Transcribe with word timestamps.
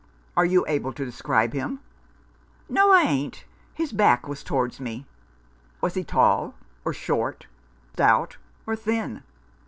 "Are 0.35 0.45
you 0.45 0.65
able 0.67 0.93
to 0.93 1.05
describe 1.05 1.53
him?" 1.53 1.79
"No, 2.69 2.89
I 2.91 3.03
ain't. 3.03 3.45
His 3.75 3.91
back 3.93 4.27
was 4.27 4.43
towards 4.43 4.79
me."" 4.79 5.05
Was 5.81 5.93
he 5.93 6.03
tall 6.03 6.55
or 6.83 6.91
short, 6.91 7.45
stout 7.93 8.37
or 8.65 8.75
thin 8.75 9.21